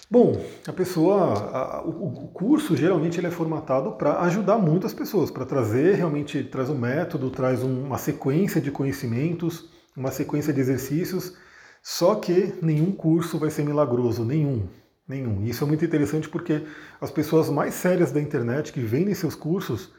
Bom, 0.09 0.39
a 0.67 0.71
pessoa, 0.71 1.33
a, 1.33 1.81
o, 1.83 2.25
o, 2.25 2.27
curso 2.27 2.77
geralmente 2.77 3.19
ele 3.19 3.27
é 3.27 3.31
formatado 3.31 3.93
para 3.93 4.19
ajudar 4.21 4.57
muitas 4.57 4.93
pessoas, 4.93 5.31
para 5.31 5.45
trazer 5.45 5.95
realmente 5.95 6.43
traz 6.43 6.69
um 6.69 6.77
método, 6.77 7.31
traz 7.31 7.63
um, 7.63 7.85
uma 7.85 7.97
sequência 7.97 8.61
de 8.61 8.69
conhecimentos, 8.69 9.67
uma 9.97 10.11
sequência 10.11 10.53
de 10.53 10.61
exercícios. 10.61 11.35
Só 11.81 12.15
que 12.15 12.53
nenhum 12.61 12.91
curso 12.91 13.39
vai 13.39 13.49
ser 13.49 13.63
milagroso, 13.63 14.23
nenhum, 14.23 14.67
nenhum. 15.07 15.43
Isso 15.43 15.63
é 15.63 15.67
muito 15.67 15.83
interessante 15.83 16.29
porque 16.29 16.63
as 17.01 17.09
pessoas 17.09 17.49
mais 17.49 17.73
sérias 17.73 18.11
da 18.11 18.21
internet 18.21 18.71
que 18.71 18.81
vendem 18.81 19.13
seus 19.15 19.35
cursos, 19.35 19.91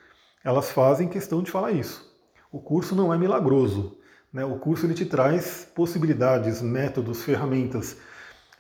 elas 0.44 0.70
fazem 0.70 1.08
questão 1.08 1.42
de 1.42 1.50
falar 1.50 1.72
isso. 1.72 2.16
O 2.52 2.60
curso 2.60 2.94
não 2.94 3.12
é 3.12 3.18
milagroso. 3.18 3.98
Né? 4.32 4.44
O 4.44 4.58
curso 4.58 4.86
ele 4.86 4.94
te 4.94 5.04
traz 5.04 5.66
possibilidades, 5.74 6.62
métodos, 6.62 7.22
ferramentas. 7.22 7.96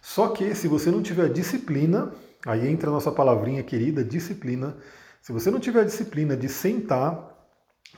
Só 0.08 0.28
que 0.28 0.54
se 0.54 0.68
você 0.68 0.88
não 0.88 1.02
tiver 1.02 1.28
disciplina, 1.28 2.12
aí 2.46 2.68
entra 2.68 2.88
a 2.88 2.92
nossa 2.92 3.10
palavrinha 3.10 3.60
querida, 3.64 4.04
disciplina. 4.04 4.76
Se 5.20 5.32
você 5.32 5.50
não 5.50 5.58
tiver 5.58 5.84
disciplina 5.84 6.36
de 6.36 6.48
sentar, 6.48 7.36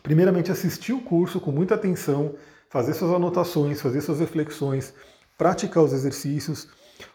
primeiramente 0.02 0.50
assistir 0.50 0.94
o 0.94 1.02
curso 1.02 1.38
com 1.38 1.52
muita 1.52 1.74
atenção, 1.74 2.34
fazer 2.70 2.94
suas 2.94 3.12
anotações, 3.12 3.82
fazer 3.82 4.00
suas 4.00 4.20
reflexões, 4.20 4.94
praticar 5.36 5.84
os 5.84 5.92
exercícios. 5.92 6.68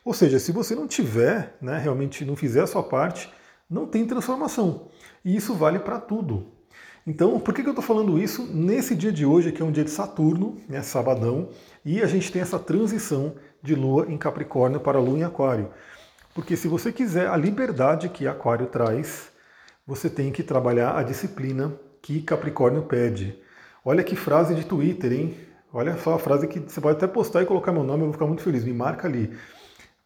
Ou 0.05 0.13
seja, 0.13 0.37
se 0.37 0.51
você 0.51 0.75
não 0.75 0.87
tiver, 0.87 1.57
né, 1.59 1.79
realmente 1.79 2.23
não 2.23 2.35
fizer 2.35 2.61
a 2.61 2.67
sua 2.67 2.83
parte, 2.83 3.33
não 3.67 3.87
tem 3.87 4.05
transformação. 4.05 4.89
E 5.25 5.35
isso 5.35 5.55
vale 5.55 5.79
para 5.79 5.99
tudo. 5.99 6.51
Então, 7.05 7.39
por 7.39 7.51
que, 7.51 7.61
eu 7.61 7.69
estou 7.69 7.83
falando 7.83 8.17
isso 8.21 8.45
nesse 8.45 8.95
dia 8.95 9.11
de 9.11 9.25
hoje, 9.25 9.51
que 9.51 9.61
é 9.61 9.65
um 9.65 9.71
dia 9.71 9.83
de 9.83 9.89
Saturno, 9.89 10.55
né, 10.69 10.83
sabadão, 10.83 11.49
e 11.83 11.99
a 12.01 12.05
gente 12.05 12.31
tem 12.31 12.43
essa 12.43 12.59
transição 12.59 13.35
de 13.63 13.73
Lua 13.73 14.05
em 14.09 14.17
Capricórnio 14.17 14.81
para 14.81 14.99
Lua 14.99 15.17
em 15.17 15.23
Aquário? 15.23 15.69
Porque 16.35 16.57
se 16.57 16.67
você 16.67 16.91
quiser 16.91 17.27
a 17.27 17.37
liberdade 17.37 18.09
que 18.09 18.27
Aquário 18.27 18.67
traz, 18.67 19.31
você 19.87 20.09
tem 20.09 20.31
que 20.31 20.43
trabalhar 20.43 20.97
a 20.97 21.03
disciplina 21.03 21.73
que 22.01 22.21
Capricórnio 22.21 22.83
pede. 22.83 23.39
Olha 23.85 24.03
que 24.03 24.15
frase 24.15 24.53
de 24.53 24.65
Twitter, 24.65 25.13
hein? 25.13 25.37
Olha 25.71 25.97
só 25.97 26.15
a 26.15 26.19
frase 26.19 26.47
que 26.47 26.59
você 26.59 26.81
pode 26.81 26.97
até 26.97 27.07
postar 27.07 27.41
e 27.41 27.45
colocar 27.45 27.71
meu 27.71 27.83
nome, 27.83 28.01
eu 28.01 28.05
vou 28.07 28.13
ficar 28.13 28.27
muito 28.27 28.43
feliz. 28.43 28.63
Me 28.63 28.73
marca 28.73 29.07
ali. 29.07 29.35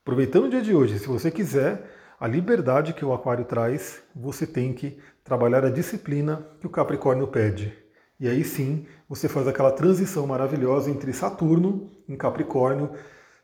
Aproveitando 0.02 0.46
o 0.46 0.50
dia 0.50 0.62
de 0.62 0.74
hoje, 0.74 1.00
se 1.00 1.08
você 1.08 1.30
quiser 1.30 1.84
a 2.20 2.28
liberdade 2.28 2.94
que 2.94 3.04
o 3.04 3.14
Aquário 3.14 3.46
traz, 3.46 4.02
você 4.16 4.48
tem 4.48 4.74
que 4.74 4.98
trabalhar 5.24 5.66
a 5.66 5.70
disciplina 5.70 6.48
que 6.60 6.68
o 6.68 6.70
Capricórnio 6.70 7.28
pede. 7.28 7.78
E 8.20 8.28
aí 8.28 8.44
sim, 8.44 8.88
você 9.08 9.28
faz 9.28 9.48
aquela 9.48 9.72
transição 9.72 10.26
maravilhosa 10.26 10.90
entre 10.90 11.14
Saturno 11.14 11.92
em 12.08 12.16
Capricórnio, 12.16 12.92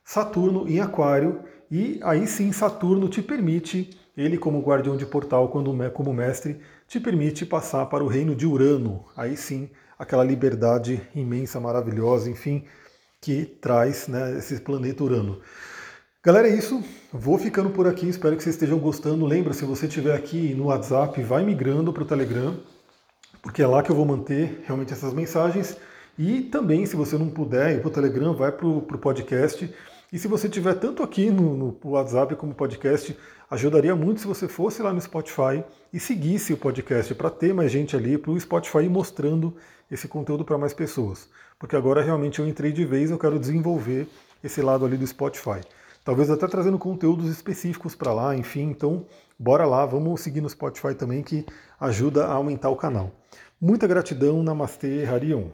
Saturno 0.03 0.67
em 0.67 0.79
Aquário, 0.79 1.41
e 1.71 1.99
aí 2.03 2.27
sim 2.27 2.51
Saturno 2.51 3.07
te 3.07 3.21
permite, 3.21 3.97
ele 4.15 4.37
como 4.37 4.61
guardião 4.61 4.95
de 4.95 5.05
portal, 5.05 5.49
quando 5.49 5.73
como 5.91 6.13
mestre, 6.13 6.59
te 6.87 6.99
permite 6.99 7.45
passar 7.45 7.85
para 7.87 8.03
o 8.03 8.07
reino 8.07 8.35
de 8.35 8.45
Urano. 8.45 9.05
Aí 9.15 9.35
sim, 9.35 9.69
aquela 9.97 10.23
liberdade 10.23 11.01
imensa, 11.15 11.59
maravilhosa, 11.59 12.29
enfim, 12.29 12.65
que 13.19 13.45
traz 13.45 14.07
né, 14.07 14.37
esse 14.37 14.59
planeta 14.59 15.03
Urano. 15.03 15.39
Galera, 16.25 16.47
é 16.47 16.55
isso. 16.55 16.81
Vou 17.11 17.37
ficando 17.37 17.69
por 17.69 17.85
aqui. 17.87 18.07
Espero 18.07 18.37
que 18.37 18.43
vocês 18.43 18.55
estejam 18.55 18.79
gostando. 18.79 19.25
Lembra, 19.25 19.51
se 19.51 19.65
você 19.65 19.87
estiver 19.87 20.15
aqui 20.15 20.53
no 20.53 20.65
WhatsApp, 20.65 21.21
vai 21.21 21.43
migrando 21.43 21.91
para 21.91 22.03
o 22.03 22.05
Telegram, 22.05 22.57
porque 23.41 23.61
é 23.61 23.67
lá 23.67 23.83
que 23.83 23.89
eu 23.89 23.95
vou 23.95 24.05
manter 24.05 24.63
realmente 24.65 24.93
essas 24.93 25.13
mensagens. 25.13 25.75
E 26.17 26.43
também, 26.43 26.85
se 26.85 26.95
você 26.95 27.17
não 27.17 27.29
puder 27.29 27.75
ir 27.75 27.79
para 27.81 27.87
o 27.89 27.91
Telegram, 27.91 28.33
vai 28.33 28.51
para 28.51 28.67
o 28.67 28.81
podcast. 28.81 29.69
E 30.13 30.19
se 30.19 30.27
você 30.27 30.47
estiver 30.47 30.75
tanto 30.75 31.01
aqui 31.01 31.31
no, 31.31 31.57
no 31.57 31.77
WhatsApp 31.83 32.35
como 32.35 32.53
podcast, 32.53 33.17
ajudaria 33.49 33.95
muito 33.95 34.21
se 34.21 34.27
você 34.27 34.47
fosse 34.47 34.83
lá 34.83 34.93
no 34.93 35.01
Spotify 35.01 35.63
e 35.91 35.99
seguisse 35.99 36.53
o 36.53 36.57
podcast 36.57 37.15
para 37.15 37.31
ter 37.31 37.51
mais 37.51 37.71
gente 37.71 37.95
ali, 37.95 38.15
para 38.15 38.29
o 38.29 38.39
Spotify 38.39 38.83
ir 38.83 38.89
mostrando 38.89 39.55
esse 39.89 40.07
conteúdo 40.07 40.45
para 40.45 40.55
mais 40.55 40.71
pessoas. 40.71 41.27
Porque 41.57 41.75
agora 41.75 42.03
realmente 42.03 42.39
eu 42.39 42.47
entrei 42.47 42.71
de 42.71 42.85
vez, 42.85 43.09
eu 43.09 43.17
quero 43.17 43.39
desenvolver 43.39 44.07
esse 44.43 44.61
lado 44.61 44.85
ali 44.85 44.97
do 44.97 45.07
Spotify 45.07 45.61
talvez 46.03 46.29
até 46.29 46.47
trazendo 46.47 46.77
conteúdos 46.77 47.29
específicos 47.29 47.95
para 47.95 48.13
lá, 48.13 48.35
enfim, 48.35 48.63
então 48.63 49.05
bora 49.39 49.65
lá, 49.65 49.85
vamos 49.85 50.21
seguir 50.21 50.41
no 50.41 50.49
Spotify 50.49 50.93
também 50.93 51.23
que 51.23 51.45
ajuda 51.79 52.25
a 52.25 52.33
aumentar 52.33 52.69
o 52.69 52.75
canal. 52.75 53.11
Muita 53.59 53.87
gratidão, 53.87 54.43
Namastê, 54.43 55.05
Harion. 55.05 55.47